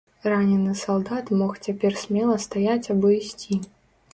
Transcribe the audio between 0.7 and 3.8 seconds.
салдат мог цяпер смела стаяць або ісці.